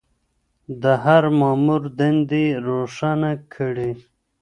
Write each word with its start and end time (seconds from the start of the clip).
د 0.81 0.83
هر 1.03 1.23
مامور 1.39 1.81
دندې 1.99 2.41
يې 2.49 2.55
روښانه 2.67 3.31
کړې. 3.53 3.91